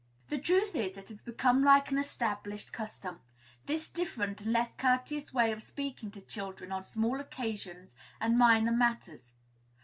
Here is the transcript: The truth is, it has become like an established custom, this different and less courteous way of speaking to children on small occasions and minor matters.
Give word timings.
The 0.29 0.39
truth 0.39 0.75
is, 0.75 0.97
it 0.97 1.09
has 1.09 1.21
become 1.21 1.63
like 1.63 1.91
an 1.91 1.99
established 1.99 2.73
custom, 2.73 3.19
this 3.67 3.87
different 3.87 4.41
and 4.41 4.51
less 4.51 4.73
courteous 4.73 5.31
way 5.31 5.51
of 5.51 5.61
speaking 5.61 6.09
to 6.09 6.21
children 6.21 6.71
on 6.71 6.83
small 6.83 7.19
occasions 7.19 7.93
and 8.19 8.35
minor 8.35 8.71
matters. 8.71 9.33